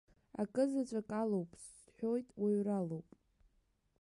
Акызаҵәык 0.41 1.09
алоуп, 1.21 1.49
сҳәоит, 1.63 2.27
уаҩралоуп. 2.41 3.07